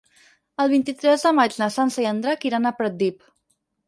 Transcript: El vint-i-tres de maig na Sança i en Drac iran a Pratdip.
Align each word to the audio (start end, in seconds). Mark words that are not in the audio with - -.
El 0.63 0.69
vint-i-tres 0.69 1.25
de 1.27 1.33
maig 1.39 1.57
na 1.63 1.67
Sança 1.75 2.01
i 2.05 2.07
en 2.13 2.23
Drac 2.23 2.47
iran 2.51 2.65
a 2.67 2.73
Pratdip. 2.81 3.29